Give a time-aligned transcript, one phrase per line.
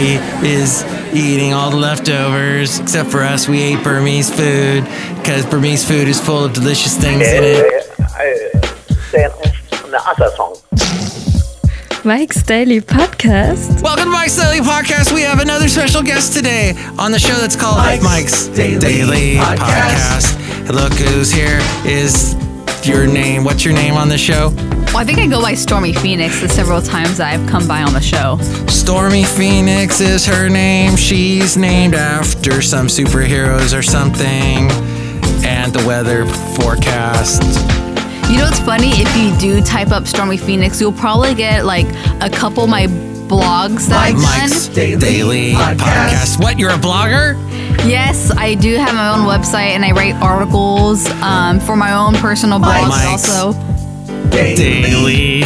[0.00, 0.82] Everybody is
[1.14, 3.46] eating all the leftovers except for us.
[3.46, 4.84] We ate Burmese food
[5.16, 7.86] because Burmese food is full of delicious things in it.
[9.12, 10.56] Det är en annan sång.
[12.02, 13.82] Mike's Daily Podcast.
[13.82, 15.12] Welcome to Mike's Daily Podcast.
[15.12, 20.34] We have another special guest today on the show that's called Mike's, Daily, Podcast.
[20.66, 22.34] And Look who's here is
[22.84, 23.44] your name.
[23.44, 24.48] What's your name on the show?
[24.92, 27.92] Well, I think I go by Stormy Phoenix the several times I've come by on
[27.92, 28.38] the show.
[28.66, 30.96] Stormy Phoenix is her name.
[30.96, 34.68] She's named after some superheroes or something.
[35.46, 36.26] And the weather
[36.56, 37.40] forecast.
[38.28, 38.90] You know what's funny?
[38.94, 41.86] If you do type up Stormy Phoenix, you'll probably get like
[42.20, 44.98] a couple of my blogs that I've Mike's done.
[44.98, 46.42] Daily, Podcast.
[46.42, 46.58] What?
[46.58, 47.36] You're a blogger?
[47.88, 52.14] Yes, I do have my own website and I write articles um, for my own
[52.14, 53.52] personal blog, Mike's also
[54.30, 55.42] Daily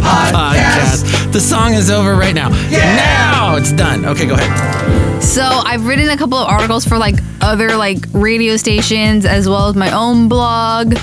[0.00, 1.32] Podcast.
[1.32, 2.48] The song is over right now.
[2.70, 4.04] Now it's done.
[4.06, 5.22] Okay, go ahead.
[5.22, 9.68] So I've written a couple of articles for like other like radio stations as well
[9.68, 10.94] as my own blog,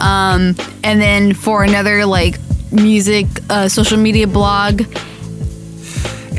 [0.00, 2.38] um, and then for another like
[2.70, 4.82] music uh, social media blog.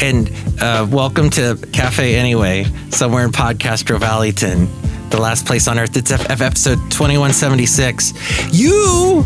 [0.01, 4.69] And uh, welcome to Cafe Anyway, somewhere in Podcastro Valleyton,
[5.09, 5.97] the last place on earth.
[5.97, 8.13] It's F- F- episode 2176.
[8.53, 9.25] You,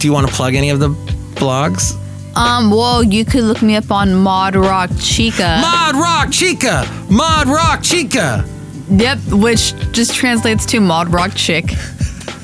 [0.00, 0.88] do you want to plug any of the
[1.34, 1.94] blogs?
[2.34, 5.58] Um, well, you could look me up on Mod Rock Chica.
[5.60, 6.88] Mod Rock Chica!
[7.10, 8.44] Mod Rock Chica!
[8.90, 11.66] yep, which just translates to Mod Rock Chick,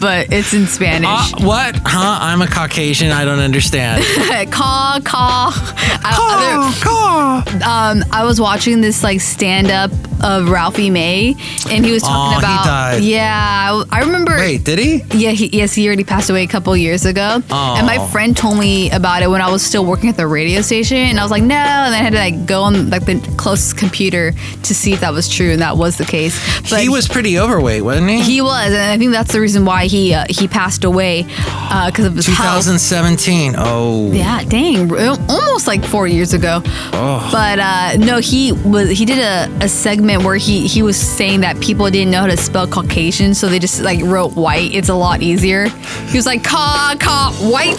[0.00, 1.08] but it's in Spanish.
[1.08, 1.76] Uh, what?
[1.84, 2.18] Huh?
[2.20, 3.10] I'm a Caucasian.
[3.12, 4.04] I don't understand.
[4.52, 5.52] caw caw.
[5.54, 7.42] I, Caw, caw.
[7.66, 9.90] um, I was watching this like stand up
[10.22, 11.36] of Ralphie May,
[11.70, 12.64] and he was talking he about.
[12.64, 13.02] died.
[13.02, 14.36] Yeah, I, I remember.
[14.36, 15.02] Wait, did he?
[15.12, 17.42] Yeah, he, yes, he already passed away a couple years ago.
[17.50, 17.76] Aw.
[17.76, 20.62] And my friend told me about it when I was still working at the radio
[20.62, 21.54] station, and I was like, no.
[21.54, 25.00] And then I had to like go on like the closest computer to see if
[25.00, 26.36] that was true, and that was the case.
[26.70, 28.22] But he was pretty overweight, wasn't he?
[28.22, 32.04] He was, and I think that's the reason why he uh, he passed away because
[32.04, 32.64] of his health.
[32.64, 33.54] 2017.
[33.56, 34.10] Oh.
[34.12, 34.90] Yeah, dang,
[35.28, 36.62] almost like four years ago.
[36.64, 37.28] Oh.
[37.32, 41.40] But uh, no, he was he did a, a segment where he he was saying
[41.40, 44.74] that people didn't know how to spell Caucasian, so they just like wrote white.
[44.74, 45.68] It's a lot easier.
[46.08, 47.76] He was like ca ca white.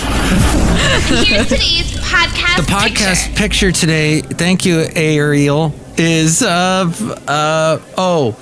[1.26, 2.56] Here's today's podcast.
[2.56, 8.36] The podcast picture today, thank you, Ariel, is of uh oh,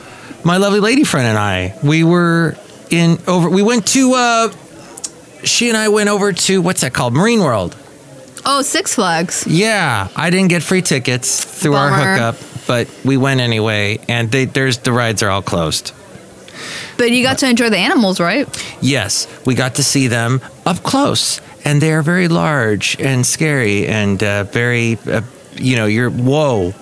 [0.44, 1.78] my lovely lady friend and I.
[1.82, 2.56] We were
[2.90, 4.52] in over we went to uh
[5.44, 7.14] she and I went over to what's that called?
[7.14, 7.76] Marine World.
[8.44, 9.46] Oh, Six Flags.
[9.46, 14.46] Yeah, I didn't get free tickets through our hookup, but we went anyway, and they,
[14.46, 15.92] there's the rides are all closed.
[16.96, 18.48] But you got to enjoy the animals, right?
[18.80, 23.86] Yes, we got to see them up close, and they are very large and scary
[23.86, 25.22] and uh, very, uh,
[25.54, 26.72] you know, you're whoa.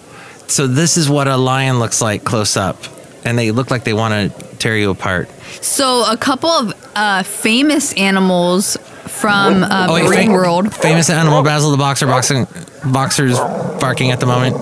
[0.46, 2.76] So this is what a lion looks like close up,
[3.26, 5.28] and they look like they want to tear you apart.
[5.62, 8.76] So a couple of uh, famous animals
[9.06, 10.74] from uh, Oh, Marine fam- World.
[10.74, 12.46] Famous animal, Basil the boxer, boxing,
[12.84, 13.38] boxer's
[13.80, 14.56] barking at the moment,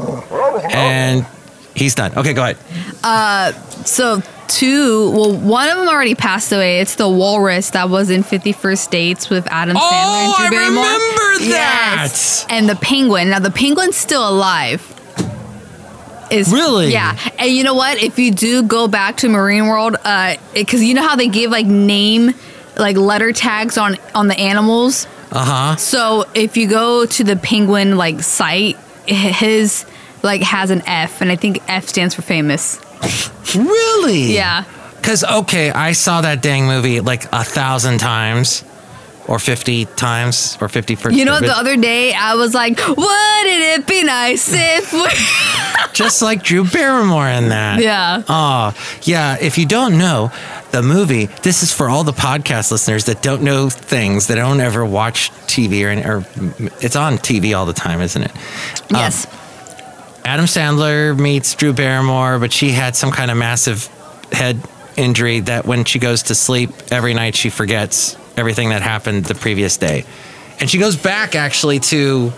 [0.73, 1.27] and
[1.75, 2.17] he's done.
[2.17, 2.57] Okay, go ahead.
[3.03, 3.53] Uh,
[3.85, 6.81] So two, well, one of them already passed away.
[6.81, 10.59] It's the walrus that was in Fifty First Dates with Adam Sandler Oh, and Drew
[10.59, 10.85] I Barrymore.
[10.85, 12.45] remember Yes.
[12.45, 12.53] that.
[12.53, 13.31] And the penguin.
[13.31, 14.81] Now the penguin's still alive.
[16.31, 16.93] Is Really?
[16.93, 17.19] Yeah.
[17.39, 18.03] And you know what?
[18.03, 21.51] If you do go back to Marine World, uh, because you know how they give
[21.51, 22.33] like name,
[22.77, 25.07] like letter tags on on the animals.
[25.31, 25.77] Uh huh.
[25.77, 28.77] So if you go to the penguin like site,
[29.07, 29.85] his
[30.23, 32.81] like has an F, and I think F stands for famous.
[33.55, 34.35] Really?
[34.35, 34.65] Yeah.
[34.97, 38.65] Because, okay, I saw that dang movie like a thousand times
[39.29, 42.99] or 50 times or 50 for You know, the other day I was like, "Wouldn't
[43.07, 45.01] it be nice if we?"
[45.95, 47.81] Just like Drew Barrymore in that.
[47.81, 48.23] yeah.
[48.29, 49.37] Oh, yeah.
[49.41, 50.31] If you don't know
[50.73, 54.61] the movie, this is for all the podcast listeners that don't know things, that don't
[54.61, 56.25] ever watch TV or, or
[56.81, 58.33] it's on TV all the time, isn't it?
[58.33, 59.27] Um, yes.
[60.25, 63.87] Adam Sandler meets Drew Barrymore, but she had some kind of massive
[64.33, 64.59] head
[64.97, 69.35] injury that when she goes to sleep every night, she forgets everything that happened the
[69.35, 70.05] previous day.
[70.61, 72.33] And she goes back actually to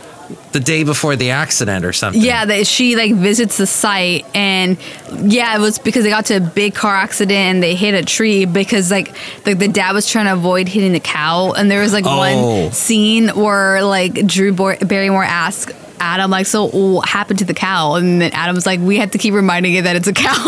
[0.52, 2.20] the day before the accident or something.
[2.20, 4.76] Yeah, that she like visits the site and
[5.22, 8.04] yeah, it was because they got to a big car accident and they hit a
[8.04, 9.14] tree because like
[9.44, 12.64] the, the dad was trying to avoid hitting the cow and there was like Oh.
[12.64, 15.70] one scene where like Drew Bar- Barrymore asked
[16.00, 17.94] Adam like, so what happened to the cow?
[17.94, 20.46] And then Adam was like, we have to keep reminding it that it's a cow.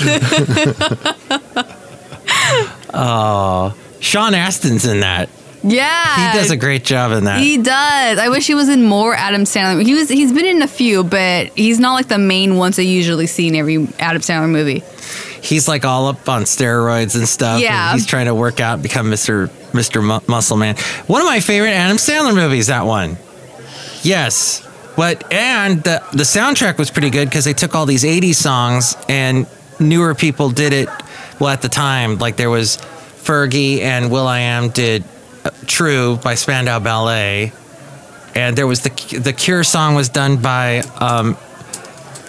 [2.92, 5.28] Oh, Sean Astin's in that.
[5.62, 7.40] Yeah, He does a great job in that.
[7.40, 8.18] He does.
[8.18, 9.84] I wish he was in more Adam Sandler.
[9.84, 10.08] He was.
[10.08, 13.48] He's been in a few, but he's not like the main ones I usually see
[13.48, 14.82] in every Adam Sandler movie.
[15.42, 17.54] He's like all up on steroids and stuff.
[17.56, 17.92] and Yeah.
[17.92, 19.48] he's trying to work out, become Mr.
[19.72, 20.02] Mr.
[20.02, 20.76] Mu- Muscle Man.
[21.06, 22.68] One of my favorite Adam Sandler movies.
[22.68, 23.16] That one.
[24.02, 24.66] Yes.
[24.96, 28.96] But and the the soundtrack was pretty good because they took all these '80s songs
[29.08, 29.46] and
[29.78, 30.88] newer people did it.
[31.38, 32.76] Well, at the time, like there was
[33.22, 35.04] Fergie and will.i.am did
[35.66, 37.52] "True" by Spandau Ballet,
[38.34, 41.34] and there was the the Cure song was done by um,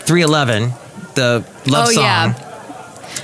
[0.06, 0.72] 311,
[1.16, 2.04] the love Oh, song.
[2.04, 2.34] yeah.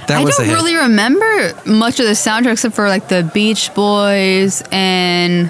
[0.08, 4.62] That I don't really remember much of the soundtrack except for like the Beach Boys
[4.72, 5.50] and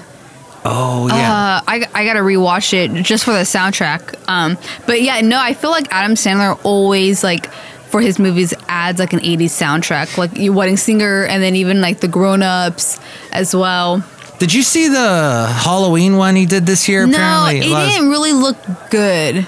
[0.64, 1.14] Oh yeah.
[1.14, 4.14] uh, I I gotta rewatch it just for the soundtrack.
[4.28, 4.56] Um,
[4.86, 7.52] but yeah, no, I feel like Adam Sandler always like
[7.90, 11.80] for his movies adds like an 80s soundtrack, like you Wedding Singer, and then even
[11.80, 13.00] like the Grown Ups
[13.32, 14.04] as well.
[14.38, 17.06] Did you see the Halloween one he did this year?
[17.06, 18.56] No, Apparently, it didn't really look
[18.90, 19.46] good.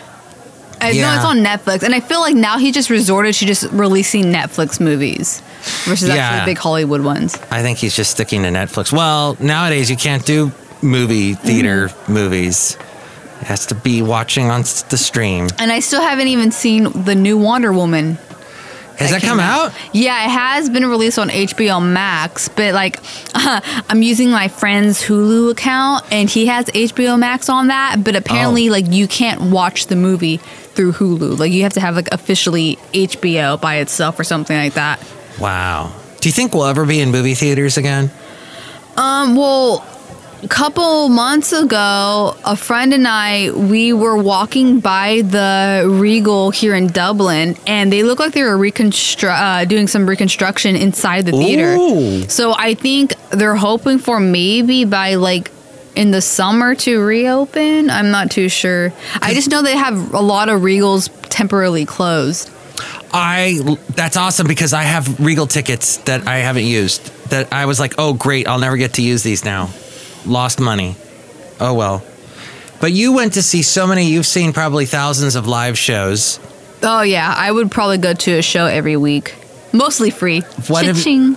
[0.83, 1.17] I know Yeah.
[1.17, 4.81] it's on Netflix, and I feel like now he just resorted to just releasing Netflix
[4.81, 5.43] movies
[5.85, 6.17] versus Yeah.
[6.17, 7.37] actually big Hollywood ones.
[7.51, 8.91] I think he's just sticking to Netflix.
[8.91, 10.51] Well, nowadays you can't do
[10.83, 12.13] movie theater Mm-hmm.
[12.15, 12.77] movies.
[13.43, 15.49] It has to be watching on the stream.
[15.59, 18.19] And I still haven't even seen the new Wonder Woman.
[19.01, 19.73] Has that came come out?
[19.93, 22.99] Yeah, it has been released on HBO Max, but like
[23.35, 28.69] I'm using my friend's Hulu account and he has HBO Max on that, but apparently
[28.69, 28.73] Oh.
[28.73, 31.39] like you can't watch the movie through Hulu.
[31.39, 35.03] Like you have to have like officially HBO by itself or something like that.
[35.41, 35.93] Wow.
[36.21, 38.11] Do you think we'll ever be in movie theaters again?
[38.97, 39.90] Um, well, a
[40.49, 46.89] couple months ago, a friend and I we were walking by the Regal here in
[46.89, 51.75] Dublin, and they look like they were reconstru- uh, doing some reconstruction inside the theater.
[51.75, 52.29] Ooh.
[52.29, 55.51] So I think they're hoping for maybe by like
[55.95, 57.91] in the summer to reopen.
[57.91, 58.93] I'm not too sure.
[59.21, 62.51] I just know they have a lot of Regals temporarily closed.
[63.13, 67.07] I that's awesome because I have Regal tickets that I haven't used.
[67.31, 69.71] That I was like, oh great, I'll never get to use these now.
[70.27, 70.97] Lost money.
[71.59, 72.03] Oh well.
[72.81, 74.07] But you went to see so many.
[74.07, 76.41] You've seen probably thousands of live shows.
[76.83, 79.35] Oh yeah, I would probably go to a show every week,
[79.73, 80.41] mostly free.
[80.69, 81.37] What have-.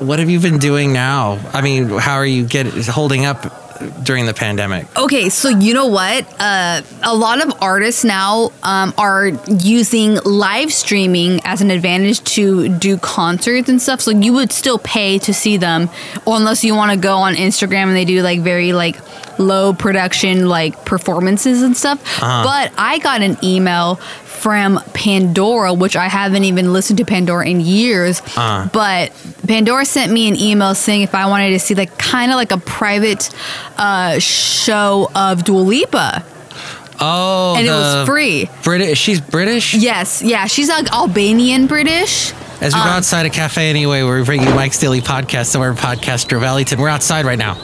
[0.00, 1.38] What have you been doing now?
[1.52, 3.59] I mean, how are you get holding up
[4.02, 4.86] during the pandemic?
[4.98, 6.26] Okay, so you know what?
[6.40, 9.28] Uh, a lot of artists now um, are
[9.60, 14.00] using live streaming as an advantage to do concerts and stuff.
[14.00, 15.90] So you would still pay to see them,
[16.26, 18.98] or unless you want to go on Instagram and they do like very like
[19.38, 22.02] low production like performances and stuff.
[22.44, 23.98] But I got an email
[24.40, 28.22] from Pandora, which I haven't even listened to Pandora in years.
[28.34, 29.12] But
[29.46, 32.50] Pandora sent me an email saying if I wanted to see like kind of like
[32.52, 33.30] a private
[33.76, 36.24] uh, show of Dua Lipa,
[37.02, 38.50] Oh, and it was free.
[38.62, 38.98] British.
[38.98, 39.72] She's British.
[39.74, 42.32] Yes, yeah, she's like Albanian British.
[42.60, 45.72] As we're Um, outside a cafe anyway, where we bring you Mike's Daily Podcast, somewhere
[45.72, 46.78] podcaster Valleyton.
[46.78, 47.56] We're outside right now.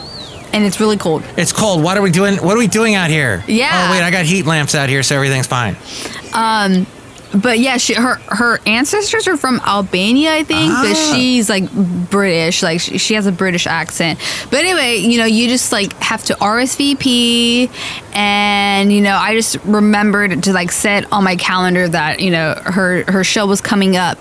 [0.56, 1.22] And it's really cold.
[1.36, 1.82] It's cold.
[1.82, 2.36] What are we doing?
[2.36, 3.44] What are we doing out here?
[3.46, 3.88] Yeah.
[3.88, 5.76] Oh wait, I got heat lamps out here, so everything's fine.
[6.32, 6.86] Um,
[7.34, 11.12] But yeah, she her her ancestors are from Albania, I think, but Ah.
[11.14, 14.18] she's like British, like she, she has a British accent.
[14.50, 17.68] But anyway, you know, you just like have to RSVP,
[18.14, 22.54] and you know, I just remembered to like set on my calendar that you know
[22.64, 24.18] her her show was coming up,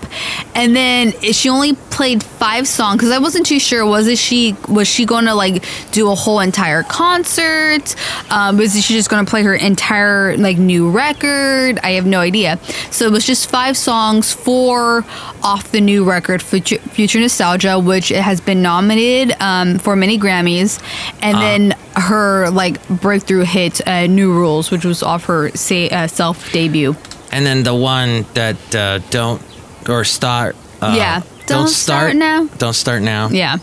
[0.54, 4.54] and then she only played five songs because I wasn't too sure was it she
[4.68, 7.94] was she going to like do a whole entire concert,
[8.30, 11.78] um, was she just going to play her entire like new record?
[11.82, 12.58] I have no idea.
[12.96, 15.04] So it was just five songs, four
[15.42, 20.80] off the new record, Future, Future Nostalgia, which has been nominated um, for many Grammys,
[21.20, 26.06] and then her like breakthrough hit, uh, New Rules, which was off her say, uh,
[26.06, 26.96] self debut.
[27.32, 29.42] And then the one that uh, don't
[29.86, 30.56] or start.
[30.80, 31.22] Uh, Yeah.
[31.46, 32.46] Don't Start Now?
[32.58, 33.28] Don't start now.
[33.28, 33.58] Yeah.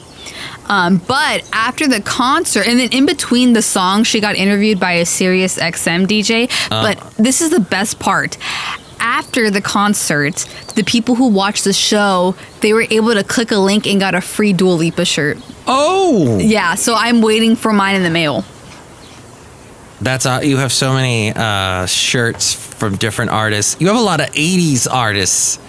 [0.67, 4.93] Um, but after the concert, and then in between the songs, she got interviewed by
[4.93, 6.47] a Sirius XM DJ.
[6.69, 8.37] but this is the best part.
[9.05, 10.45] After the concert,
[10.75, 14.15] the people who watched the show, they were able to click a link and got
[14.15, 15.37] a free Dua Lipa shirt.
[15.67, 18.45] Oh, Yeah, so I'm waiting for mine in the mail.
[20.01, 23.75] that's uh, you have so many uh, shirts from different artists.
[23.79, 25.59] You have a lot of '80s artists.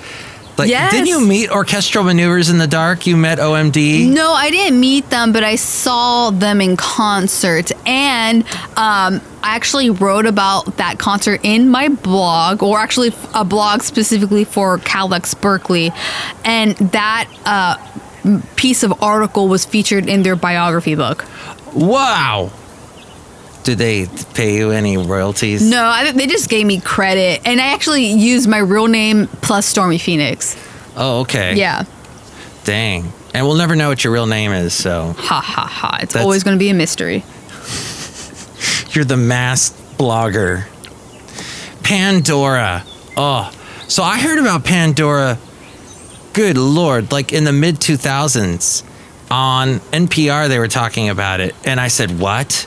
[0.57, 0.93] Like, Yes.
[0.93, 3.07] didn't you meet Orchestral Maneuvers in the Dark?
[3.07, 4.09] You met OMD.
[4.09, 7.73] No, I didn't meet them, but I saw them in concert.
[7.87, 8.45] And
[8.77, 14.45] um, I actually wrote about that concert in my blog, or actually a blog specifically
[14.45, 15.93] for KALX Berkeley.
[16.45, 21.25] And that uh, piece of article was featured in their biography book.
[21.73, 22.53] Wow.
[23.65, 25.69] Did they pay you any royalties?
[25.69, 29.67] No, I, they just gave me credit, and I actually used my real name plus
[29.67, 30.57] Stormy Phoenix.
[30.97, 31.57] Oh, okay.
[31.57, 31.85] Yeah,
[32.65, 33.13] Dang.
[33.35, 35.99] And we'll never know what your real name is, so ha ha ha.
[36.03, 37.17] It's That's- always going to be a mystery.
[38.95, 40.67] you're the masked blogger.
[41.83, 42.85] Pandora.
[43.17, 43.51] Oh.
[43.89, 45.39] So I heard about Pandora.
[46.33, 48.83] Good lord, like in the mid 2000s
[49.31, 52.67] on NPR they were talking about it and I said, "What?"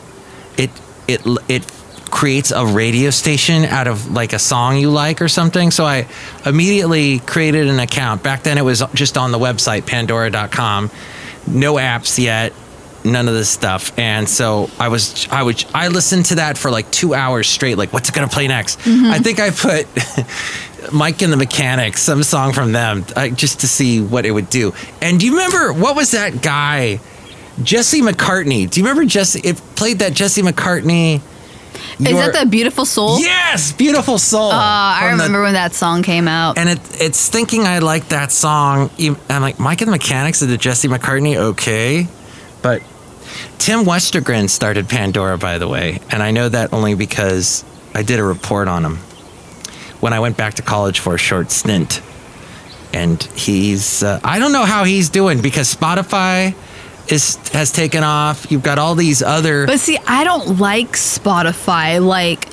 [0.58, 0.70] It
[1.08, 1.64] it it
[2.10, 5.72] creates a radio station out of like a song you like or something.
[5.72, 6.08] So I
[6.46, 8.24] immediately created an account.
[8.24, 10.90] Back then it was just on the website pandora.com.
[11.48, 12.54] No apps yet,
[13.04, 13.98] none of this stuff.
[14.00, 17.78] And so I was I would I listened to that for like 2 hours straight
[17.78, 18.80] like what's it going to play next?
[18.88, 19.88] I think I put
[20.94, 24.50] Mike and the Mechanics, some song from them, uh, just to see what it would
[24.50, 24.74] do.
[25.02, 27.00] And do you remember what was that guy?
[27.64, 28.70] Jesse McCartney.
[28.70, 29.40] Do you remember Jesse?
[29.44, 31.22] It played that Jesse McCartney.
[32.00, 33.20] Is Your- that the beautiful soul?
[33.20, 34.52] Yes, beautiful soul.
[34.52, 36.58] Uh, I From the- remember when that song came out.
[36.58, 38.90] and it, it's thinking I like that song.
[39.30, 42.08] I'm like, Mike and the Mechanics of the Jesse McCartney, okay.
[42.62, 42.82] But
[43.58, 46.00] Tim Westergren started Pandora, by the way.
[46.12, 47.64] And I know that only because
[47.96, 48.98] I did a report on him
[50.00, 52.02] when I went back to college for a short stint.
[52.94, 56.54] And he's, uh, I don't know how he's doing because Spotify
[57.12, 58.52] is has taken off.
[58.52, 59.66] You've got all these other.
[59.66, 62.06] But see, I don't like Spotify.
[62.06, 62.50] Like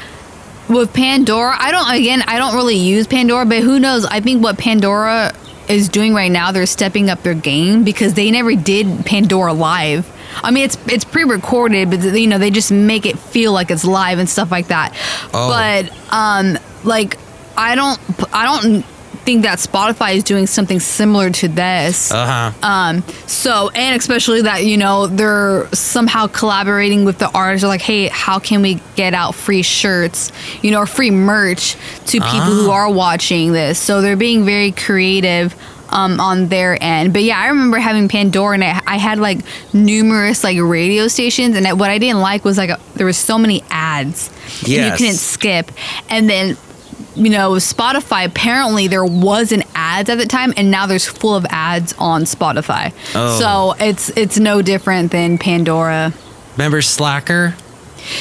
[0.69, 1.91] with Pandora, I don't.
[1.95, 3.45] Again, I don't really use Pandora.
[3.47, 4.05] But who knows?
[4.05, 5.33] I think what Pandora
[5.69, 10.11] is doing right now, they're stepping up their game because they never did Pandora live.
[10.43, 13.85] I mean, it's it's pre-recorded, but you know they just make it feel like it's
[13.85, 14.95] live and stuff like that.
[15.33, 15.49] Oh.
[15.49, 17.19] But um, like
[17.57, 18.01] I don't
[18.33, 18.85] I don't
[19.25, 22.13] think that Spotify is doing something similar to this.
[22.13, 23.01] uh huh.
[23.27, 27.63] So, and especially that, you know, they're somehow collaborating with the artists.
[27.63, 30.31] They're like, hey, how can we get out free shirts,
[30.63, 31.77] you know, or free merch
[32.07, 33.79] to people who are watching this?
[33.79, 35.55] So they're being very creative.
[35.91, 39.39] Um, on their end, but yeah, I remember having Pandora, and I, I had like
[39.73, 43.63] numerous like radio stations, and what I didn't like was like there was so many
[43.71, 44.29] ads,
[44.63, 45.71] and you couldn't skip.
[46.11, 46.57] And then
[47.15, 51.47] you know, Spotify, apparently there wasn't ads at the time, and now there's full of
[51.51, 52.93] ads on Spotify.
[53.15, 53.39] Oh.
[53.39, 56.13] So it's it's no different than Pandora.
[56.57, 57.55] Remember Slacker?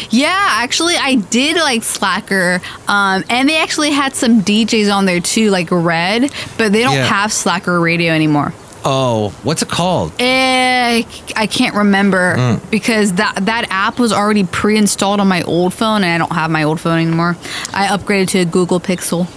[0.10, 5.20] Yeah, actually, I did like Slacker, um, and they actually had some DJs on there
[5.20, 7.06] too, like Red, but they don't Yeah.
[7.06, 8.54] have Slacker radio anymore.
[8.86, 10.12] Oh, what's it called?
[10.20, 11.04] Eh,
[11.36, 12.70] I can't remember Mm.
[12.70, 16.52] because that that app was already pre-installed on my old phone, and I don't have
[16.52, 17.38] my old phone anymore.
[17.74, 19.28] I upgraded to a Google Pixel.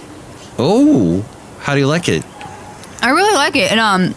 [0.59, 1.23] Oh,
[1.61, 2.23] how do you like it?
[3.01, 4.15] I really like it, and um,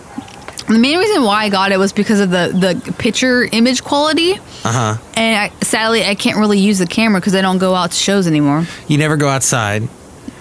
[0.66, 2.50] the main reason why I got it was because of the
[2.84, 4.32] the picture image quality.
[4.64, 4.96] Uh huh.
[5.16, 7.96] And I, sadly, I can't really use the camera because I don't go out to
[7.96, 8.66] shows anymore.
[8.88, 9.88] You never go outside.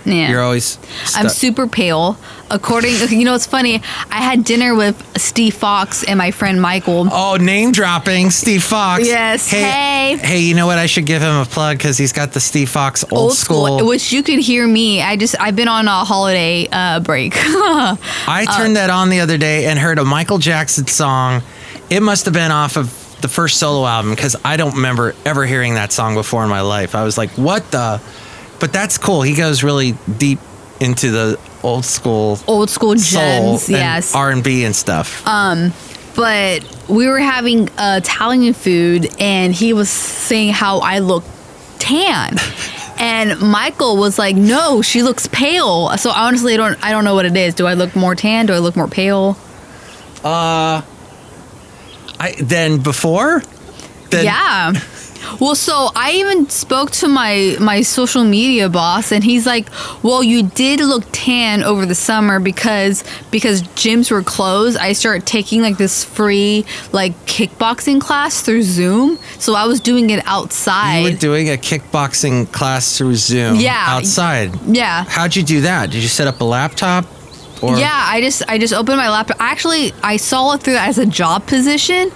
[0.06, 0.78] Yeah, You're always.
[1.16, 2.18] I'm super pale.
[2.52, 3.76] According, you know, it's funny.
[4.10, 7.08] I had dinner with Steve Fox and my friend Michael.
[7.12, 9.06] Oh, name dropping, Steve Fox.
[9.06, 10.18] Yes, hey.
[10.18, 10.78] hey, you know what?
[10.78, 13.86] I should give him a plug because he's got the Steve Fox old, Old school,
[13.86, 15.02] which you could hear me.
[15.02, 17.34] I just I've been on a holiday uh, break.
[17.38, 21.44] I turned that on the other day and heard a Michael Jackson song.
[21.90, 25.46] It must have been off of the first solo album because I don't remember ever
[25.46, 26.96] hearing that song before in my life.
[26.96, 28.02] I was like, what the?
[28.60, 29.22] But that's cool.
[29.22, 30.40] He goes really deep
[30.80, 34.16] into the old school Old school gems, and yes.
[34.16, 35.26] R and B and stuff.
[36.16, 41.24] but we were having uh, Italian food, and he was saying how I look
[41.80, 42.36] tan.
[43.02, 47.16] And Michael was like, "No, she looks pale." So honestly, I don't, I don't know
[47.16, 47.56] what it is.
[47.56, 48.46] Do I look more tan?
[48.46, 49.38] Do I look more pale?
[50.22, 50.82] Uh,
[52.20, 53.42] I then before.
[54.10, 54.74] Then, yeah.
[55.40, 59.68] Well, so I even spoke to my my social media boss, and he's like,
[60.04, 64.78] "Well, you did look tan over the summer because because gyms were closed.
[64.78, 70.10] I started taking like this free like kickboxing class through Zoom, so I was doing
[70.10, 71.00] it outside.
[71.00, 73.56] You were doing a kickboxing class through Zoom.
[73.56, 73.86] Yeah.
[73.88, 74.52] Outside.
[74.66, 75.92] yeah, How'd you do that?
[75.92, 77.06] Did you set up a laptop?
[77.62, 78.06] Or yeah.
[78.08, 79.38] I just I just opened my laptop.
[79.40, 82.12] Actually, I saw it through as a job position,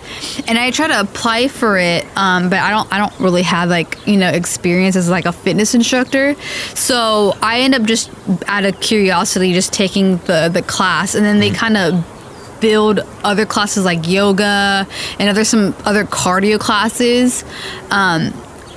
[0.47, 2.05] and I tried to apply for it.
[2.15, 5.33] Um, but I don't I don't really have like you know experience as like a
[5.33, 6.35] fitness instructor.
[6.75, 8.09] So I end up just
[8.47, 12.05] out of curiosity just taking the the class, and then they kind of
[12.61, 14.87] build other classes like yoga
[15.19, 17.43] and other some other cardio classes.
[17.91, 18.33] Um,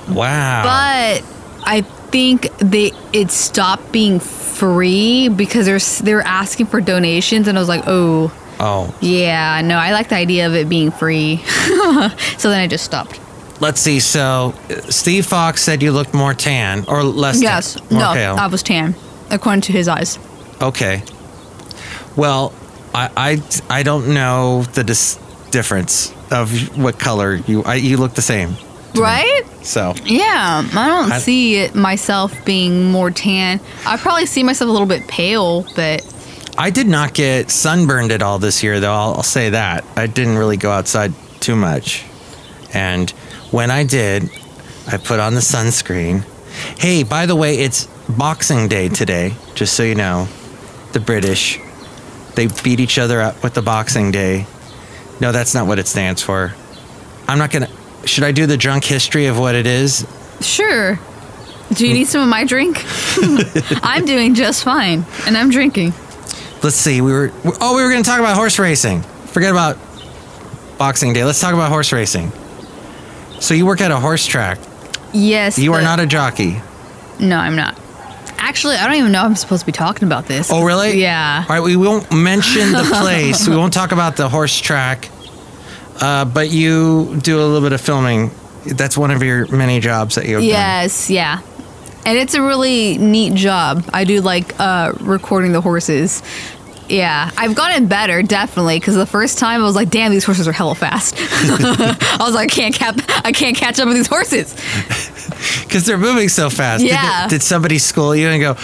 [0.09, 0.63] Wow.
[0.63, 1.23] but
[1.65, 1.81] I
[2.11, 7.61] think they it stopped being free because they're they were asking for donations, and I
[7.61, 8.95] was like, oh oh.
[9.01, 11.37] yeah, no, I like the idea of it being free.
[12.37, 13.19] so then I just stopped.
[13.59, 13.99] let's see.
[13.99, 14.53] So,
[14.89, 17.41] Steve Fox said you looked more tan or less.
[17.41, 17.75] Yes.
[17.75, 18.35] tan, No, pale.
[18.35, 18.95] I was tan,
[19.29, 20.19] according to his eyes.
[20.61, 21.03] Okay.
[22.15, 22.53] Well,
[22.93, 23.11] I,
[23.69, 25.19] I, I don't know the dis-
[25.51, 27.63] difference of what color you.
[27.63, 28.55] I, you look the same.
[28.95, 29.41] Right?
[29.63, 30.63] So Yeah.
[30.73, 33.59] I don't I- see it myself being more tan.
[33.85, 36.01] I probably see myself a little bit pale, but
[36.57, 38.93] I did not get sunburned at all this year, though.
[38.93, 42.03] I'll, I'll say that I didn't really go outside too much,
[42.73, 43.11] and
[43.51, 44.29] when I did,
[44.87, 46.23] I put on the sunscreen.
[46.79, 49.35] Hey, by the way, it's Boxing Day today.
[49.53, 50.27] Just so you know,
[50.93, 51.59] the British
[52.33, 54.47] they beat each other up with the Boxing Day.
[55.19, 56.55] No, that's not what it stands for.
[57.27, 57.69] I'm not gonna.
[58.07, 60.05] Should I do the drunk history of what it is?
[60.41, 60.99] sure.
[61.73, 62.81] Do you need some of my drink?
[63.83, 65.91] I'm doing just fine, and I'm drinking.
[66.63, 67.01] let's see.
[67.01, 69.01] We were oh, we were going to talk about horse racing.
[69.01, 69.77] Forget about
[70.77, 71.25] Boxing Day.
[71.25, 72.31] Let's talk about horse racing.
[73.41, 74.59] So you work at a horse track.
[75.13, 75.59] Yes.
[75.59, 76.61] You are but- not a jockey.
[77.19, 77.77] No, I'm not.
[78.37, 80.49] Actually, I don't even know if I'm supposed to be talking about this.
[80.51, 81.01] Oh, really?
[81.01, 81.43] Yeah.
[81.49, 81.63] All right.
[81.63, 83.47] We won't mention the place.
[83.47, 85.09] we won't talk about the horse track.
[86.01, 88.31] Uh, but you do a little bit of filming.
[88.65, 90.47] That's one of your many jobs that you've done.
[90.49, 91.41] Yes, yeah.
[92.05, 93.83] And it's a really neat job.
[93.93, 96.21] I do like uh, recording the horses.
[96.89, 100.47] Yeah, I've gotten better definitely because the first time I was like, "Damn, these horses
[100.47, 104.07] are hella fast." I was like, "I can't cap, I can't catch up with these
[104.07, 104.53] horses."
[105.63, 106.81] because they're moving so fast.
[106.81, 107.27] Did- Yeah.
[107.27, 108.55] Did, somebody school you and go,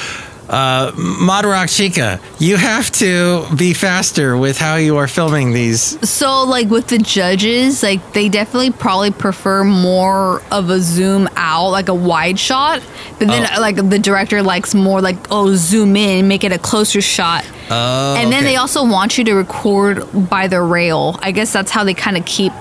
[0.50, 5.82] uh, Mod Rock Chica, you have to be faster with how you are filming these?
[6.10, 11.70] So like with the judges, like they definitely probably prefer more of a zoom out,
[11.70, 12.82] like a wide shot.
[13.20, 13.62] But then Oh.
[13.62, 17.46] like the director likes more like oh zoom in, make it a closer shot.
[17.70, 18.52] Oh, and then okay.
[18.52, 21.18] they also want you to record by the rail.
[21.22, 22.52] I guess that's how they kind of keep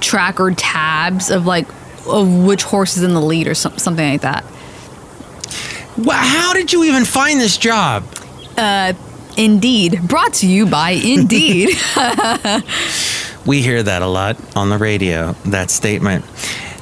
[0.00, 1.68] track or tabs of like
[2.06, 4.44] of which horse is in the lead or some, something like that.
[6.06, 8.04] How did you even find this job?
[8.56, 8.92] Uh,
[9.36, 11.76] Indeed, brought to you by Indeed.
[13.46, 16.26] We hear that a lot on the radio, that statement.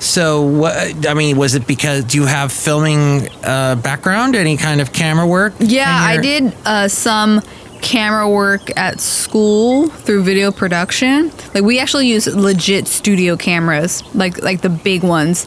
[0.01, 4.81] So, what, I mean, was it because do you have filming uh, background, any kind
[4.81, 5.55] of camera work?
[5.61, 7.41] Yeah, I did uh, some
[7.83, 11.31] camera work at school through video production.
[11.55, 15.47] Like we actually use legit studio cameras, like like the big ones.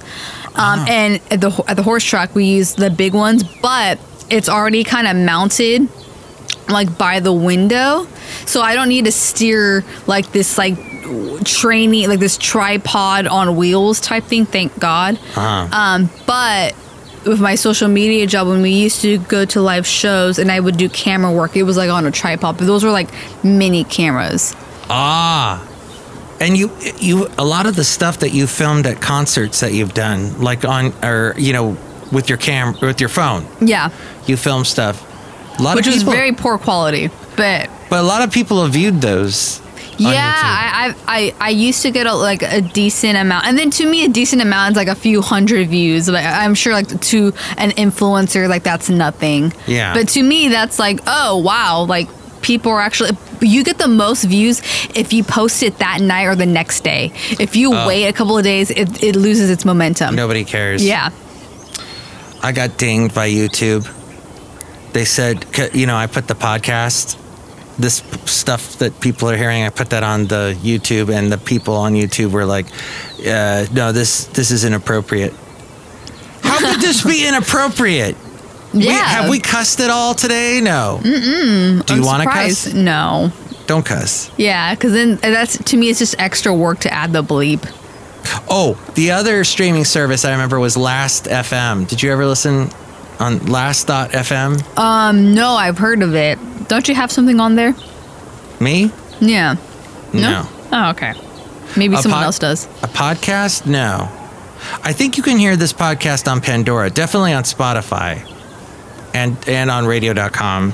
[0.59, 3.97] Um, And at the at the horse track, we use the big ones, but
[4.29, 5.87] it's already kind of mounted
[6.67, 8.05] like by the window,
[8.45, 10.77] so I don't need to steer like this like
[11.43, 14.45] training like this tripod on wheels type thing.
[14.45, 15.15] Thank God.
[15.35, 15.67] Uh-huh.
[15.71, 16.75] Um, but
[17.25, 20.59] with my social media job, when we used to go to live shows and I
[20.59, 23.09] would do camera work, it was like on a tripod, but those were like
[23.43, 24.55] mini cameras.
[24.89, 25.65] Ah.
[26.39, 29.93] And you, you, a lot of the stuff that you filmed at concerts that you've
[29.93, 31.77] done, like on, or you know,
[32.11, 33.89] with your cam, with your phone, Yeah,
[34.25, 35.05] you film stuff.
[35.59, 38.63] A lot which of was people, very poor quality, but but a lot of people
[38.63, 39.61] have viewed those.
[39.97, 43.69] yeah, I, I I I used to get a, like a decent amount, and then
[43.71, 46.07] to me, a decent amount is like a few hundred views.
[46.07, 49.51] Like I'm sure, like to an influencer, like that's nothing.
[49.67, 49.93] Yeah.
[49.93, 52.07] But to me, that's like, oh wow, like
[52.41, 53.11] people are actually.
[53.41, 54.61] You get the most views
[54.95, 57.11] if you post it that night or the next day.
[57.39, 57.87] If you Oh.
[57.87, 60.15] wait a couple of days, it, it loses its momentum.
[60.15, 60.85] Nobody cares.
[60.85, 61.09] Yeah.
[62.41, 63.87] I got dinged by YouTube.
[64.93, 67.17] They said, you know, I put the podcast,
[67.77, 71.75] this stuff that people are hearing, I put that on the YouTube, and the people
[71.75, 72.65] on YouTube were like,
[73.27, 75.33] uh, "No, this this is inappropriate."
[76.43, 78.15] How could this be inappropriate?
[78.73, 79.03] We- Yeah.
[79.05, 80.61] have we cussed at all today?
[80.61, 80.99] No.
[81.03, 81.85] Mm-mm.
[81.85, 82.73] Do you want to cuss?
[82.73, 83.31] No.
[83.67, 84.29] Don't cuss.
[84.37, 87.63] Yeah, because then that's to me, it's just extra work to add the bleep.
[88.49, 91.87] Oh, the other streaming service I remember was Last FM.
[91.87, 92.69] Did you ever listen
[93.19, 94.77] on Last.fm?
[94.77, 96.37] Um, no, I've heard of it.
[96.67, 97.73] Don't you have something on there?
[98.59, 98.91] Me?
[99.19, 99.55] Yeah.
[100.13, 100.47] no.
[100.71, 101.13] Oh, okay.
[101.77, 102.65] Maybe A someone pod- else does.
[102.83, 103.65] A podcast?
[103.65, 104.09] No.
[104.83, 108.21] I think you can hear this podcast on Pandora, definitely on Spotify
[109.13, 110.73] and and on radio.com.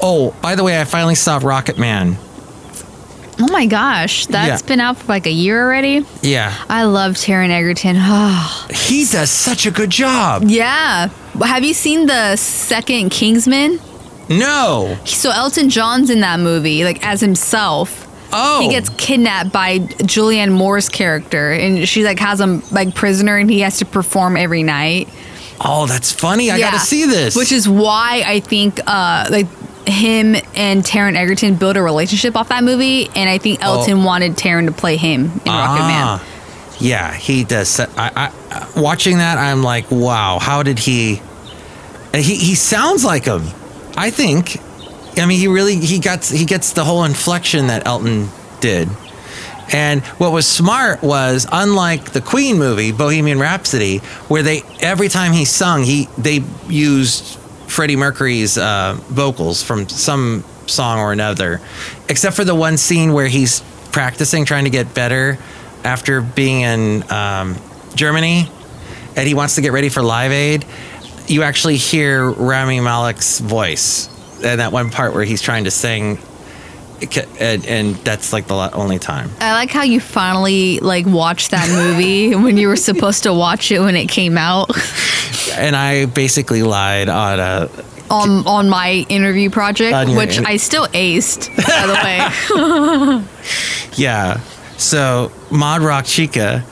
[0.00, 2.16] Oh, by the way, I finally saw Rocket Man.
[3.42, 4.68] Oh my gosh, that's Yeah.
[4.68, 6.04] been out for like a year already.
[6.20, 6.52] Yeah.
[6.68, 7.96] I love Taron Egerton.
[7.98, 10.42] Oh, He does such a good job.
[10.46, 11.08] yeah.
[11.42, 13.80] Have you seen the second Kingsman?
[14.28, 14.98] No.
[15.06, 18.06] So Elton John's in that movie, like as himself.
[18.32, 18.60] Oh.
[18.60, 23.50] He gets kidnapped by Julianne Moore's character, and she like has him like prisoner, and
[23.50, 25.08] he has to perform every night.
[25.62, 26.50] Oh, that's funny.
[26.50, 27.36] I got to see this.
[27.36, 29.46] Which is why I think uh, like
[29.86, 34.32] him and Taron Egerton built a relationship off that movie, and I think Elton wanted
[34.36, 36.04] Taron to play him in Rocket Man.
[36.06, 36.26] Ah.
[36.78, 37.78] Yeah, he does.
[37.78, 41.20] I, I watching that, I'm like, wow, how did he?
[42.14, 43.42] He he sounds like him.
[43.96, 44.56] I think.
[45.18, 48.28] I mean, he really he gets he gets the whole inflection that Elton
[48.60, 48.88] did.
[49.72, 55.32] And what was smart was, unlike the Queen movie, Bohemian Rhapsody, where they every time
[55.32, 61.60] he sung, he they used Freddie Mercury's uh, vocals from some song or another,
[62.08, 65.38] except for the one scene where he's practicing, trying to get better
[65.84, 67.56] after being in um,
[67.94, 68.50] Germany,
[69.16, 70.64] and he wants to get ready for Live Aid.
[71.26, 74.08] You actually hear Rami Malek's voice
[74.42, 76.18] and that one part where he's trying to sing
[77.38, 79.30] and, and that's like the only time.
[79.40, 83.72] I like how you finally like watched that movie when you were supposed to watch
[83.72, 84.70] it when it came out
[85.56, 87.68] And I basically lied on a
[88.10, 93.24] on on my interview project, which I still aced, by the way.
[93.94, 94.40] yeah.
[94.76, 96.64] So Mod Rock Chica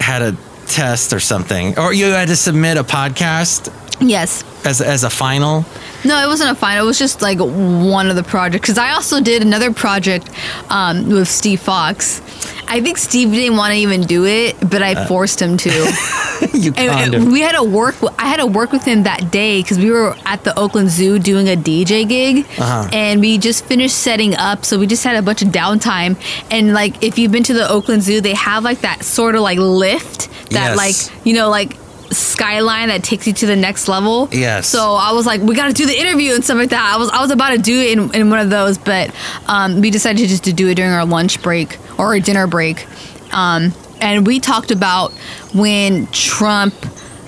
[0.00, 4.44] had a test or something, or you had to submit a podcast yes.
[4.64, 5.64] as as a final.
[6.06, 6.84] No, it wasn't a final.
[6.84, 8.62] It was just like one of the projects.
[8.62, 10.30] Because I also did another project
[10.70, 12.20] um, with Steve Fox.
[12.68, 15.06] I think Steve didn't want to even do it, but I Uh.
[15.06, 15.70] forced him to.
[16.52, 17.94] you And, and we had to work.
[18.18, 21.18] I had to work with him that day because we were at the Oakland Zoo
[21.18, 22.88] doing a DJ gig, Uh-huh.
[22.92, 24.64] and we just finished setting up.
[24.64, 26.16] So we just had a bunch of downtime.
[26.50, 29.42] And like, if you've been to the Oakland Zoo, they have like that sort of
[29.42, 30.76] like lift that Yes.
[30.76, 31.76] like you know like
[32.12, 34.28] skyline that takes you to the next level.
[34.32, 34.66] Yes.
[34.68, 36.94] So I was like, we got to do the interview and stuff like that.
[36.94, 39.14] I was I was about to do it in, in one of those, but
[39.46, 42.46] um, we decided to just to do it during our lunch break or our dinner
[42.46, 42.86] break.
[43.34, 45.12] Um, and we talked about
[45.54, 46.74] when Trump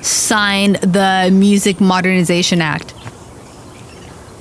[0.03, 2.95] signed the Music Modernization Act.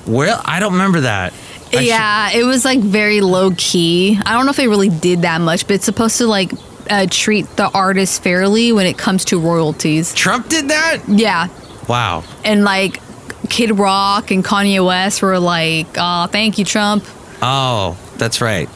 [0.06, 1.32] Well, I don't remember that.
[1.32, 4.18] I should- yeah, it was like very low key.
[4.24, 6.50] I don't know if they really did that much, but it's supposed to like
[6.90, 10.14] uh, treat the artist fairly when it comes to royalties.
[10.14, 10.98] Trump did that.
[11.08, 11.48] Yeah,
[11.88, 12.24] Wow.
[12.44, 13.00] and like
[13.48, 17.04] Kid Rock and Kanye West were like, "Oh, thank you, Trump."
[17.40, 18.68] Oh, that's right.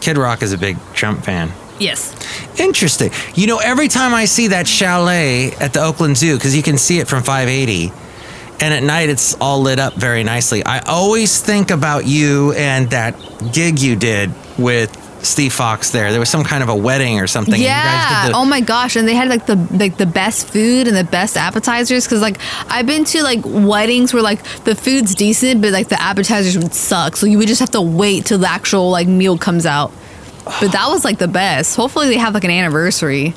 [0.00, 1.52] Kid Rock is a big Trump fan.
[1.80, 2.14] Yes.
[2.58, 3.10] Interesting.
[3.34, 6.76] You know, every time I see that chalet at the Oakland Zoo, because you can
[6.78, 7.92] see it from 580,
[8.60, 12.90] and at night it's all lit up very nicely, I always think about you and
[12.90, 13.14] that
[13.52, 14.90] gig you did with
[15.22, 16.10] Steve Fox there.
[16.10, 17.54] There was some kind of a wedding or something.
[17.54, 18.28] and you guys Yeah.
[18.28, 21.04] the- oh my gosh, and they had like the like the best food and the
[21.04, 25.72] best appetizers because like I've been to like weddings where like the food's decent, but
[25.72, 27.16] like the appetizers would suck.
[27.16, 29.92] So you would just have to wait till the actual like meal comes out.
[30.60, 31.76] But that was like the best.
[31.76, 33.34] Hopefully they have like an anniversary.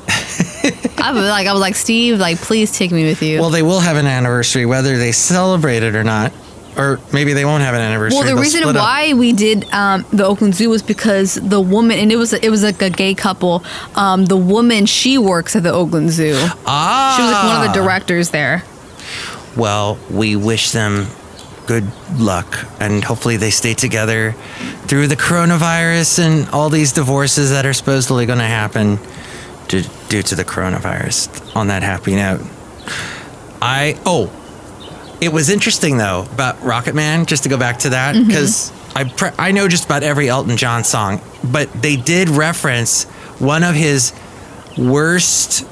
[0.98, 3.40] I was like I was like Steve, like please take me with you.
[3.40, 6.32] well, they will have an anniversary, whether they celebrate it or not.
[6.76, 8.16] Or maybe they won't have an anniversary.
[8.16, 11.98] Well, the They'll reason why we did um, the Oakland Zoo was because the woman,
[11.98, 13.62] and it was it was like a gay couple.
[13.94, 16.34] Um, the woman she works at the Oakland Zoo.
[16.66, 17.14] Ah.
[17.16, 18.64] She was like one of the directors there.
[19.56, 21.08] Well, we wish them
[21.66, 21.86] good
[22.18, 24.32] luck and hopefully they stay together
[24.86, 28.98] through the coronavirus and all these divorces that are supposedly going to happen
[29.68, 31.56] due to the coronavirus.
[31.56, 32.40] On that happy note,
[33.60, 34.30] I oh,
[35.22, 37.26] it was interesting though about Rocket Man.
[37.26, 40.56] Just to go back to that because I pre- I know just about every Elton
[40.56, 43.04] John song, but they did reference
[43.38, 44.12] one of his
[44.76, 45.64] worst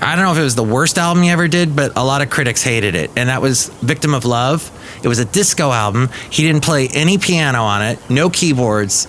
[0.00, 2.22] I don't know if it was the worst album he ever did, but a lot
[2.22, 3.10] of critics hated it.
[3.16, 4.70] And that was Victim of Love.
[5.02, 6.08] It was a disco album.
[6.30, 9.06] He didn't play any piano on it, no keyboards.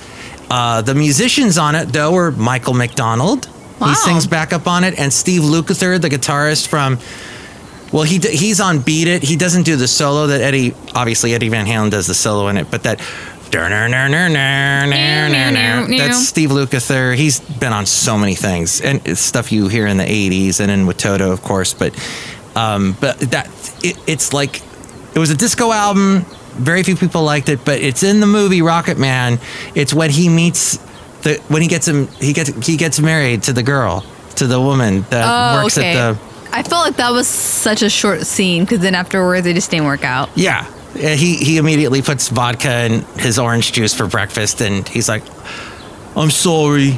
[0.49, 3.47] Uh, the musicians on it, though, were Michael McDonald.
[3.79, 3.87] Wow.
[3.87, 6.99] He sings back up on it, and Steve Lukather, the guitarist from.
[7.91, 9.23] Well, he d- he's on Beat It.
[9.23, 10.73] He doesn't do the solo that Eddie.
[10.93, 12.99] Obviously, Eddie Van Halen does the solo in it, but that.
[15.99, 17.15] That's Steve Lukather.
[17.15, 20.69] He's been on so many things, and it's stuff you hear in the '80s and
[20.69, 21.73] in with Toto, of course.
[21.73, 21.93] But,
[22.57, 23.47] um, but that
[23.81, 24.61] it, it's like
[25.15, 26.25] it was a disco album.
[26.55, 29.39] Very few people liked it, but it's in the movie Rocket Man.
[29.75, 30.77] It's when he meets
[31.21, 34.03] the when he gets him he gets he gets married to the girl
[34.35, 35.95] to the woman that Oh, works okay.
[35.97, 36.26] at the
[36.57, 39.85] I felt like that was such a short scene because then afterwards it just didn't
[39.85, 40.31] work out.
[40.35, 40.65] Yeah.
[40.95, 45.21] He he immediately puts vodka in his orange juice for breakfast, and he's like,
[46.15, 46.97] "I'm sorry."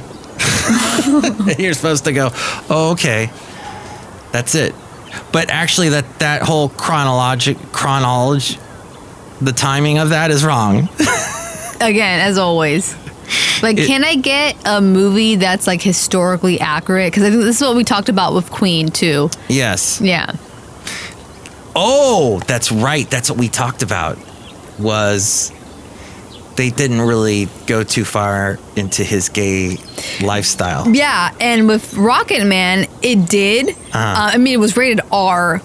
[1.57, 2.29] You're supposed to go,
[2.69, 3.29] "Oh, okay."
[4.31, 4.73] That's it.
[5.33, 8.57] But actually, that that whole chronologic chronology,
[9.41, 10.87] the timing of that is wrong.
[11.81, 12.95] Again, as always.
[13.61, 17.11] Like, It- can I get a movie that's like historically accurate?
[17.11, 19.29] Because I think this is what we talked about with Queen too.
[19.47, 19.99] yes.
[20.01, 20.31] Yeah.
[21.75, 23.09] Oh, that's right.
[23.09, 24.17] That's what we talked about.
[24.79, 25.51] Was
[26.55, 29.77] they didn't really go too far into his gay
[30.21, 30.89] lifestyle.
[30.93, 33.69] Yeah, and with Rocket Man, it did.
[33.69, 33.97] Uh-huh.
[33.97, 35.61] Uh, I mean, it was rated R,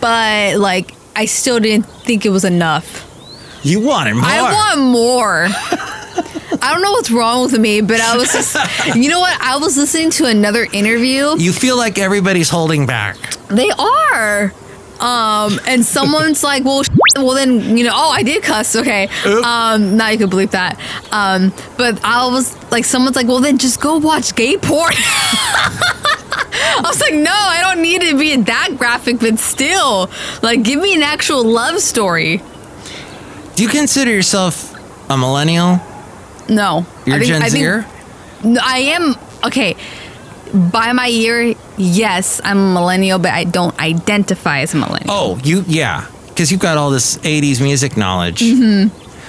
[0.00, 3.02] but like I still didn't think it was enough.
[3.62, 4.24] You wanted more.
[4.26, 5.48] I want more.
[6.66, 8.56] I don't know what's wrong with me, but I was just,
[8.96, 9.40] you know what?
[9.40, 11.36] I was listening to another interview.
[11.38, 13.16] you feel like everybody's holding back.
[13.48, 14.52] They are.
[14.98, 18.74] Um, and someone's like, well, sh- well, then, you know, oh, I did cuss.
[18.74, 19.08] Okay.
[19.26, 19.44] Oop.
[19.44, 20.80] Um, now you can believe that.
[21.12, 24.92] Um, but I was like, someone's like, well, then just go watch gay porn.
[26.78, 30.10] I was like, no, I don't need to be that graphic, but still,
[30.42, 32.40] like, give me an actual love story.
[33.54, 34.74] Do you consider yourself
[35.10, 35.80] a millennial?
[36.48, 36.86] No.
[37.04, 37.86] You're I think- Gen I think- Zer?
[38.44, 39.76] No, I am okay.
[40.54, 45.10] By my year, yes, I'm a millennial, but I don't identify as a millennial.
[45.10, 48.88] Oh, you yeah, because you've got all this '80s music knowledge, Mm-hmm.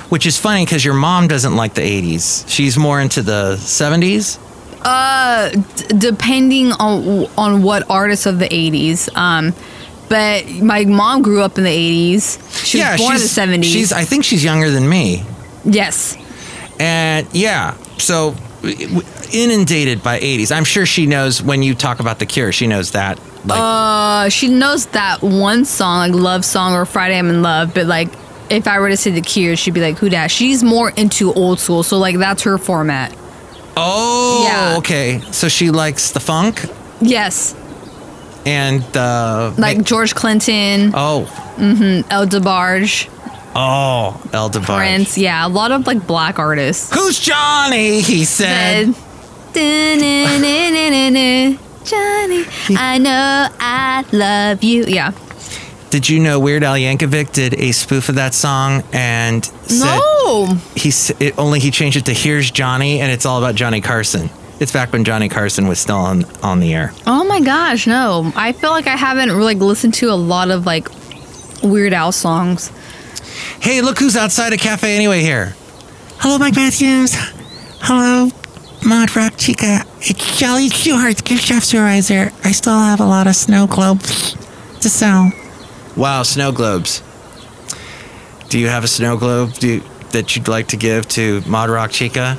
[0.10, 2.44] which is funny because your mom doesn't like the '80s.
[2.48, 4.38] She's more into the '70s.
[4.84, 5.64] Uh, d-
[5.98, 9.10] depending on on what artists of the '80s.
[9.18, 9.54] Um,
[10.10, 12.38] but my mom grew up in the '80s.
[12.64, 13.64] She was born in the '70s.
[13.74, 15.24] She's I think she's younger than me,
[15.66, 16.16] yes.
[16.80, 18.36] And yeah, so
[19.32, 20.52] inundated by '80s.
[20.56, 22.52] I'm sure she knows when you talk about the Cure.
[22.52, 23.20] She knows that.
[23.46, 27.74] Like, Uh, she knows that one song, like "Love Song" or "Friday I'm in Love,"
[27.74, 28.10] but like.
[28.50, 31.34] If I were to say the Cure, she'd be like, "Who dat?" She's more into
[31.34, 33.14] old school, so like that's her format.
[33.76, 34.78] oh, yeah.
[34.78, 35.20] okay.
[35.32, 36.66] So she likes the funk
[37.02, 37.54] Yes,
[38.46, 41.26] and uh, like George Clinton, oh,
[41.58, 42.10] Mm-hmm.
[42.10, 43.10] El DeBarge,
[43.58, 44.78] oh, El DeBarge.
[44.78, 45.18] Prince.
[45.18, 46.94] Yeah, a lot of like black artists.
[46.94, 48.02] Who's Johnny?
[48.02, 48.94] He said.
[48.94, 49.04] Said,
[51.84, 52.46] Johnny,
[52.78, 54.86] I know I love you.
[54.86, 55.12] Yeah.
[55.90, 60.54] Did you know Weird Al Yankovic did a spoof of that song and said No.
[60.76, 63.80] he s- it, only he changed it to "Here's Johnny" and it's all about Johnny
[63.80, 64.30] Carson.
[64.60, 66.92] It's back when Johnny Carson was still on on the air.
[67.06, 68.32] Oh my gosh, no.
[68.36, 70.90] I feel like I haven't really listened to a lot of like
[71.64, 72.70] Weird Al songs.
[73.60, 75.56] Hey, look who's outside a cafe anyway here.
[76.20, 77.16] Hello, Mike Matthews.
[77.82, 78.30] Hello,
[78.86, 79.86] Mod Rock Chica.
[80.00, 82.32] It's Jolly Shoehart's gift shop supervisor.
[82.44, 84.34] I still have a lot of snow globes
[84.82, 85.32] to sell.
[85.96, 87.04] Wow, snow globes.
[88.50, 91.92] Do you have a snow globe do, that you'd like to give to Mod Rock
[91.92, 92.38] Chica?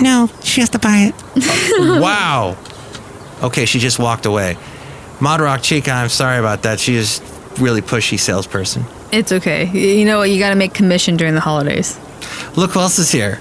[0.00, 1.14] No, she has to buy it.
[2.00, 2.56] wow.
[3.42, 4.56] Okay, she just walked away.
[5.20, 6.80] Mod Rock Chica, I'm sorry about that.
[6.80, 7.20] She is
[7.58, 8.84] really pushy salesperson.
[9.12, 9.66] It's okay.
[9.70, 10.30] You know what?
[10.30, 11.98] You got to make commission during the holidays.
[12.56, 13.38] Look who else is here.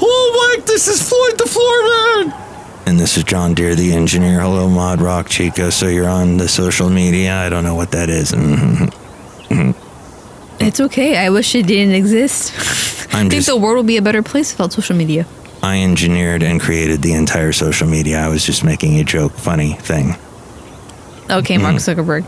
[0.00, 2.42] Oh, Mike, this is Floyd the Floor Man.
[2.86, 4.40] And this is John Deer, the engineer.
[4.40, 5.70] Hello, Mod Rock Chico.
[5.70, 7.34] So you're on the social media.
[7.34, 8.32] I don't know what that is.
[8.32, 9.74] Mhm.
[10.60, 11.16] It's okay.
[11.18, 12.52] I wish it didn't exist.
[13.14, 15.26] I'm think just, the world would be a better place without social media.
[15.62, 18.18] I engineered and created the entire social media.
[18.20, 20.16] I was just making a joke, funny thing.
[21.30, 22.00] Okay, Mark Mm-hmm.
[22.00, 22.24] Zuckerberg.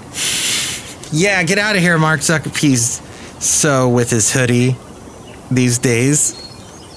[1.11, 2.59] Yeah, get out of here, Mark Zuckerberg.
[2.59, 3.01] He's
[3.43, 4.77] so with his hoodie
[5.51, 6.35] these days.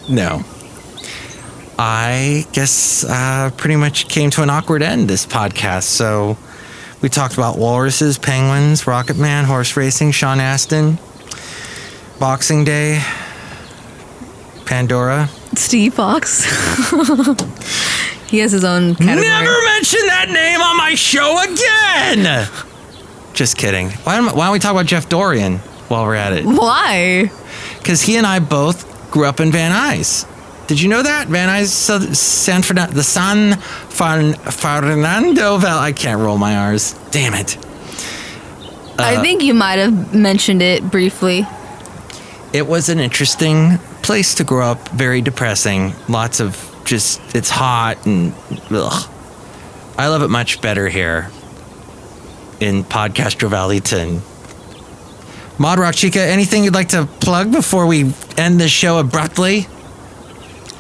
[0.10, 0.43] No.
[1.80, 5.84] I guess uh, pretty much came to an awkward end this podcast.
[5.84, 6.38] So
[7.02, 11.00] we talked about walruses, penguins, Rocket Man, horse racing, Sean Astin,
[12.19, 13.02] Boxing Day,
[14.65, 15.30] Pandora.
[15.56, 16.43] Steve Fox.
[18.30, 19.28] he has his own category.
[19.28, 22.47] Never mention that name on my show again.
[23.34, 23.89] Just kidding.
[23.89, 26.46] Why don't, why don't we talk about Jeff Dorian while we're at it?
[26.46, 27.32] Why?
[27.80, 30.28] because he and I both grew up in Van Nuys.
[30.67, 35.80] Did you know that Van Nuys, San Fernando, the San Fern, Fernando Valley?
[35.88, 36.94] I can't roll my R's.
[37.12, 37.58] Damn it!
[39.00, 41.46] I Uh, think you might have mentioned it briefly.
[42.54, 44.88] It was an interesting place to grow up.
[44.89, 45.94] Very depressing.
[46.08, 48.34] Lots of just it's hot and
[48.70, 49.10] ugh.
[49.98, 51.30] I love it much better here
[52.62, 54.21] in Podcastro Valleyton.
[55.58, 59.67] Mod Rock Chica, anything you'd like to plug before we end the show abruptly?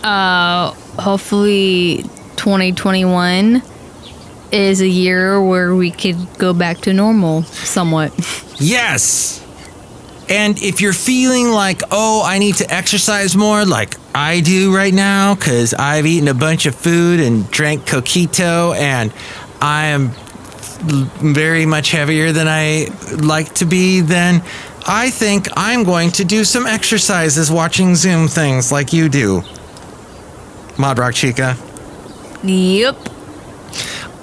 [0.03, 2.03] Uh, hopefully
[2.37, 3.61] 2021
[4.51, 8.13] is a year where we could go back to normal somewhat.
[8.59, 9.39] Yes.
[10.29, 14.93] And if you're feeling like, oh, I need to exercise more, like I do right
[14.93, 19.11] now, because I've eaten a bunch of food and drank coquito, and
[19.61, 20.11] I am
[20.83, 22.87] very much heavier than I
[23.21, 24.43] like to be, then
[24.87, 29.43] I think I'm going to do some exercises watching Zoom things like you do.
[30.77, 31.55] Mod Rock Chica.
[32.43, 32.95] yep.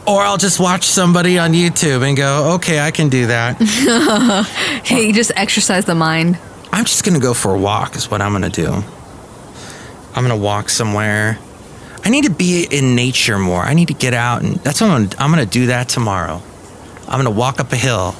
[0.06, 3.56] Or I'll just watch somebody on YouTube and go, okay, I can do that.
[4.84, 6.38] Hey, just exercise the mind.
[6.72, 8.72] I'm just gonna go for a walk, is what I'm gonna do.
[10.14, 11.38] I'm gonna walk somewhere.
[12.04, 13.60] I need to be in nature more.
[13.60, 16.42] I need to get out, and that's what I'm I'm gonna do that tomorrow.
[17.08, 18.14] I'm gonna walk up a hill,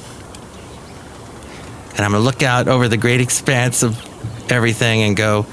[1.91, 3.97] and I'm gonna look out over the great expanse of
[4.51, 5.45] everything and go,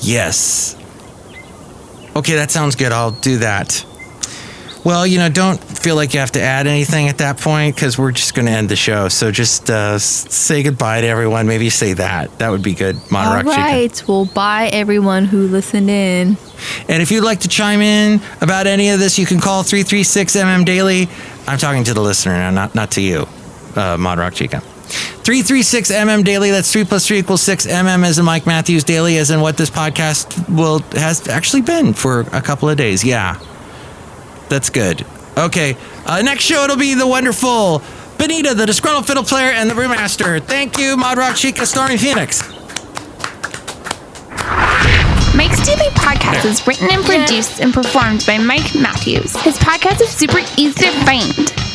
[0.00, 0.74] yes.
[2.16, 2.90] Okay, that sounds good.
[2.90, 3.84] I'll do that.
[4.84, 7.98] Well, you know, don't feel like you have to add anything at that point because
[7.98, 9.08] we're just going to end the show.
[9.08, 11.46] So just uh, say goodbye to everyone.
[11.46, 12.38] Maybe say that.
[12.38, 12.96] That would be good.
[13.10, 14.04] Mod All Rock Chica.
[14.10, 16.36] Well, bye everyone who listened in.
[16.88, 20.36] And if you'd like to chime in about any of this, you can call 336
[20.36, 21.08] MM Daily.
[21.48, 23.26] I'm talking to the listener now, not, not to you,
[23.74, 24.60] uh, Mod Rock Chica.
[24.60, 26.50] 336 MM Daily.
[26.50, 27.66] That's 3 plus 3 equals 6.
[27.66, 31.94] MM as in Mike Matthews Daily, as in what this podcast will has actually been
[31.94, 33.04] for a couple of days.
[33.04, 33.38] Yeah.
[34.48, 35.04] That's good.
[35.36, 35.76] Okay.
[36.06, 37.82] Uh, next show, it'll be the wonderful
[38.18, 40.42] Benita, the disgruntled fiddle player, and the brewmaster.
[40.42, 42.57] Thank you, Mod Rock Chica, Stormy Phoenix.
[46.08, 49.36] Podcast is written and produced and performed by Mike Matthews.
[49.42, 51.34] His podcast is super easy to find.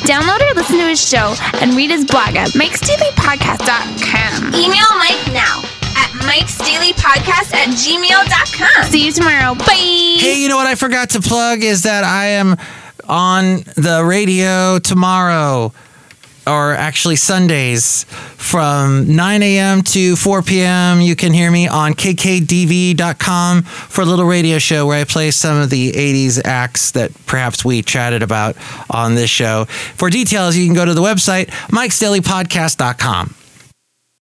[0.09, 4.55] Download or listen to his show and read his blog at mikesdailypodcast.com.
[4.55, 5.61] Email Mike now
[5.95, 8.85] at mikesdailypodcast at gmail.com.
[8.89, 9.53] See you tomorrow.
[9.53, 9.75] Bye.
[10.17, 12.57] Hey, you know what I forgot to plug is that I am
[13.07, 15.71] on the radio tomorrow,
[16.45, 18.03] or actually Sundays,
[18.37, 19.81] from 9 a.m.
[19.81, 21.01] to 4 p.m.
[21.01, 25.61] You can hear me on kkdv.com for a little radio show where I play some
[25.61, 28.55] of the 80s acts that perhaps we chatted about
[28.89, 29.65] on this show.
[29.65, 33.35] For details, you can go to the website, mikesdailypodcast.com.